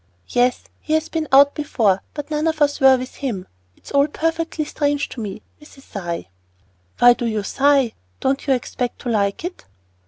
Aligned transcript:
"Yes. 0.29 0.63
He 0.79 0.93
has 0.93 1.09
been 1.09 1.27
out 1.31 1.53
before, 1.53 2.01
but 2.15 2.31
none 2.31 2.47
of 2.47 2.59
us 2.59 2.79
were 2.79 2.97
with 2.97 3.17
him. 3.17 3.47
It's 3.77 3.91
all 3.91 4.07
perfectly 4.07 4.65
strange 4.65 5.07
to 5.09 5.21
me" 5.21 5.43
with 5.59 5.77
a 5.77 5.81
sigh. 5.81 6.29
"Why 6.97 7.13
do 7.13 7.27
you 7.27 7.43
sigh? 7.43 7.93
Don't 8.19 8.47
you 8.47 8.55
expect 8.55 8.97
to 9.01 9.09
like 9.09 9.43
it?" 9.45 9.65